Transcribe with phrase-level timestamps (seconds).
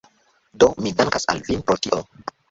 [0.61, 2.01] Do, mi dankas vin pro tio